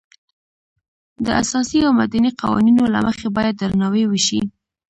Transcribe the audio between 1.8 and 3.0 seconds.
او مدني قوانینو له